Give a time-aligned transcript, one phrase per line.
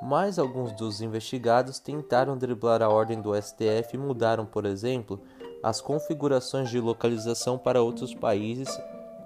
[0.00, 5.20] Mas alguns dos investigados tentaram driblar a ordem do STF e mudaram, por exemplo,
[5.62, 8.68] as configurações de localização para outros países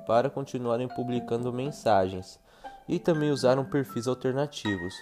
[0.06, 2.40] para continuarem publicando mensagens
[2.88, 4.94] e também usaram perfis alternativos.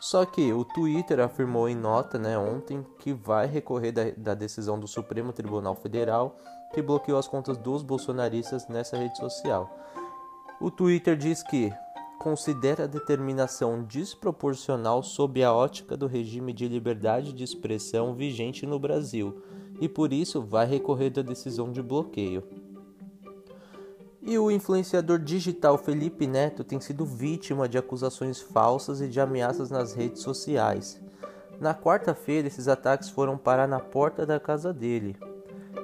[0.00, 4.78] Só que o Twitter afirmou em nota né, ontem que vai recorrer da, da decisão
[4.78, 6.36] do Supremo Tribunal Federal
[6.72, 9.70] que bloqueou as contas dos bolsonaristas nessa rede social.
[10.60, 11.72] O Twitter diz que
[12.18, 18.78] considera a determinação desproporcional sob a ótica do regime de liberdade de expressão vigente no
[18.78, 19.42] Brasil
[19.80, 22.42] e por isso vai recorrer da decisão de bloqueio.
[24.20, 29.70] E o influenciador digital Felipe Neto tem sido vítima de acusações falsas e de ameaças
[29.70, 31.00] nas redes sociais.
[31.60, 35.16] Na quarta-feira, esses ataques foram parar na porta da casa dele.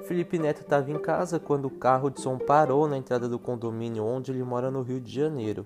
[0.03, 4.05] Felipe Neto estava em casa quando o carro de som parou na entrada do condomínio
[4.05, 5.65] onde ele mora no Rio de Janeiro.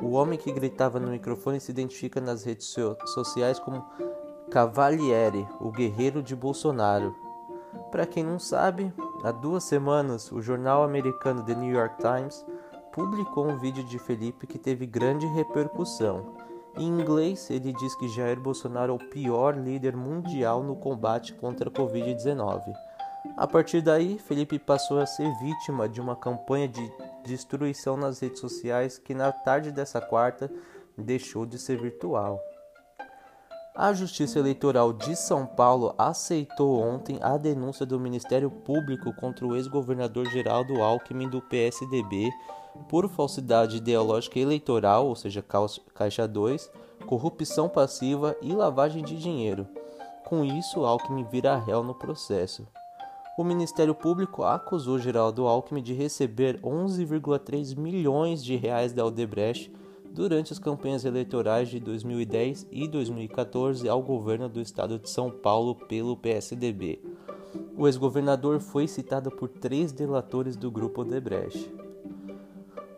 [0.00, 2.74] O homem que gritava no microfone se identifica nas redes
[3.06, 3.84] sociais como
[4.50, 7.14] Cavaliere, o guerreiro de Bolsonaro,
[7.90, 8.92] para quem não sabe,
[9.24, 12.44] há duas semanas o jornal americano The New York Times
[12.92, 16.34] publicou um vídeo de Felipe que teve grande repercussão.
[16.76, 21.70] Em inglês, ele diz que Jair Bolsonaro é o pior líder mundial no combate contra
[21.70, 22.62] a Covid-19.
[23.36, 26.92] A partir daí, Felipe passou a ser vítima de uma campanha de
[27.28, 30.50] destruição nas redes sociais que, na tarde dessa quarta,
[30.96, 32.40] deixou de ser virtual.
[33.74, 39.54] A Justiça Eleitoral de São Paulo aceitou ontem a denúncia do Ministério Público contra o
[39.54, 42.28] ex-governador Geraldo Alckmin do PSDB
[42.88, 45.44] por falsidade ideológica eleitoral, ou seja,
[45.94, 46.68] caixa 2,
[47.06, 49.68] corrupção passiva e lavagem de dinheiro.
[50.24, 52.66] Com isso, Alckmin vira réu no processo.
[53.38, 59.72] O Ministério Público acusou Geraldo Alckmin de receber 11,3 milhões de reais da Odebrecht
[60.10, 65.76] durante as campanhas eleitorais de 2010 e 2014 ao governo do estado de São Paulo
[65.76, 67.00] pelo PSDB.
[67.76, 71.72] O ex-governador foi citado por três delatores do grupo Odebrecht.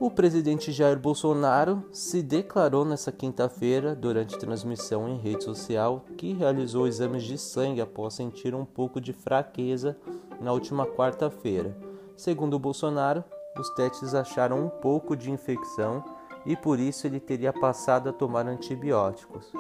[0.01, 6.87] O presidente Jair Bolsonaro se declarou nesta quinta-feira, durante transmissão em rede social, que realizou
[6.87, 9.99] exames de sangue após sentir um pouco de fraqueza
[10.41, 11.77] na última quarta-feira.
[12.17, 13.23] Segundo Bolsonaro,
[13.59, 16.03] os testes acharam um pouco de infecção
[16.47, 19.53] e por isso ele teria passado a tomar antibióticos.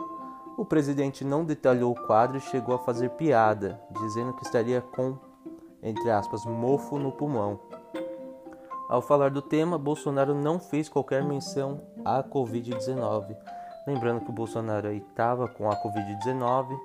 [0.56, 5.16] O presidente não detalhou o quadro e chegou a fazer piada, dizendo que estaria com,
[5.82, 7.60] entre aspas, mofo no pulmão.
[8.88, 13.36] Ao falar do tema, Bolsonaro não fez qualquer menção à Covid-19.
[13.86, 16.76] Lembrando que o Bolsonaro estava com a Covid-19,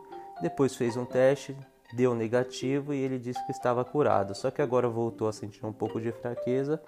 [0.41, 1.57] depois fez um teste,
[1.95, 4.35] deu negativo e ele disse que estava curado.
[4.35, 6.81] Só que agora voltou a sentir um pouco de fraqueza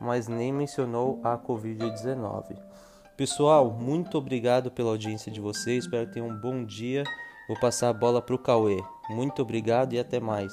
[0.00, 2.56] mas nem mencionou a Covid-19.
[3.16, 5.84] Pessoal, muito obrigado pela audiência de vocês.
[5.84, 7.04] Espero que tenham um bom dia.
[7.48, 8.82] Vou passar a bola para o Cauê.
[9.08, 10.52] Muito obrigado e até mais.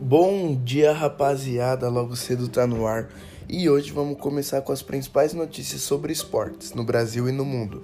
[0.00, 1.88] Bom dia, rapaziada.
[1.88, 3.08] Logo cedo tá no ar.
[3.54, 7.82] E hoje vamos começar com as principais notícias sobre esportes no Brasil e no mundo.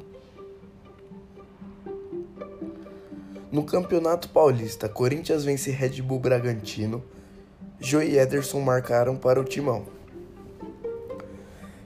[3.52, 7.04] No Campeonato Paulista, Corinthians vence Red Bull Bragantino.
[7.78, 9.84] Joe e Ederson marcaram para o timão.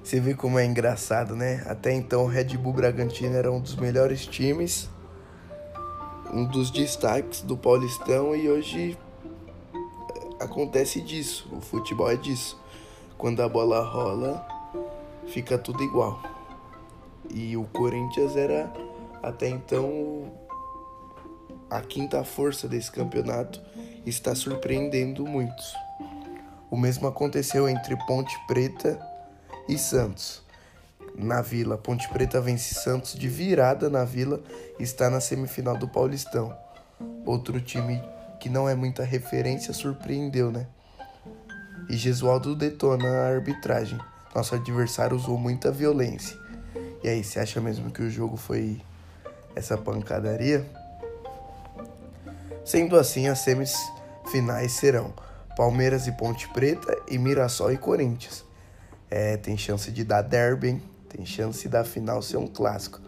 [0.00, 1.64] Você vê como é engraçado, né?
[1.66, 4.88] Até então, o Red Bull Bragantino era um dos melhores times,
[6.32, 8.96] um dos destaques do Paulistão e hoje
[9.74, 11.48] eh, acontece disso.
[11.50, 12.61] O futebol é disso.
[13.22, 14.44] Quando a bola rola,
[15.28, 16.20] fica tudo igual.
[17.30, 18.68] E o Corinthians era
[19.22, 20.32] até então
[21.70, 23.62] a quinta força desse campeonato
[24.04, 25.72] está surpreendendo muitos.
[26.68, 29.00] O mesmo aconteceu entre Ponte Preta
[29.68, 30.42] e Santos.
[31.14, 34.42] Na Vila, Ponte Preta vence Santos de virada na Vila
[34.80, 36.52] e está na semifinal do Paulistão.
[37.24, 38.02] outro time
[38.40, 40.66] que não é muita referência, surpreendeu, né?
[41.88, 43.98] E Gesualdo detona a arbitragem.
[44.34, 46.38] Nosso adversário usou muita violência.
[47.02, 48.80] E aí, você acha mesmo que o jogo foi
[49.54, 50.66] essa pancadaria?
[52.64, 55.12] Sendo assim, as semifinais serão
[55.56, 58.44] Palmeiras e Ponte Preta e Mirassol e Corinthians.
[59.10, 60.82] É, tem chance de dar derby, hein?
[61.08, 63.00] Tem chance da final ser um clássico.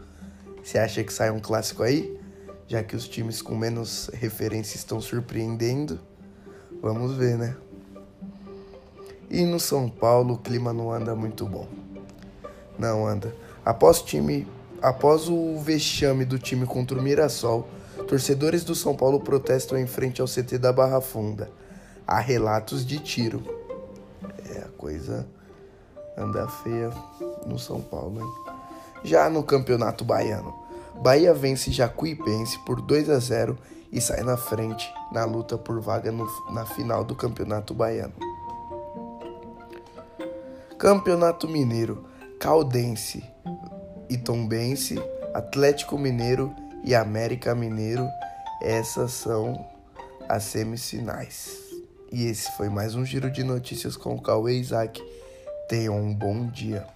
[0.62, 2.20] Você acha que sai um clássico aí?
[2.66, 5.98] Já que os times com menos referência estão surpreendendo.
[6.82, 7.56] Vamos ver, né?
[9.34, 11.66] E no São Paulo o clima não anda muito bom.
[12.78, 13.34] Não anda.
[13.64, 14.46] Após time,
[14.80, 17.66] após o vexame do time contra o Mirassol,
[18.06, 21.50] torcedores do São Paulo protestam em frente ao CT da Barra Funda.
[22.06, 23.42] Há relatos de tiro.
[24.54, 25.26] É a coisa
[26.16, 26.92] anda feia
[27.44, 28.54] no São Paulo, hein?
[29.02, 30.54] Já no Campeonato Baiano,
[31.02, 33.58] Bahia vence Jacuipense por 2 a 0
[33.90, 38.14] e sai na frente na luta por vaga no, na final do Campeonato Baiano.
[40.78, 42.04] Campeonato Mineiro,
[42.40, 43.24] Caldense
[44.10, 45.00] e Tombense,
[45.32, 46.54] Atlético Mineiro
[46.84, 48.06] e América Mineiro,
[48.60, 49.64] essas são
[50.28, 51.58] as semifinais.
[52.10, 55.02] E esse foi mais um giro de notícias com o Cauê Isaac.
[55.68, 56.86] Tenham um bom dia.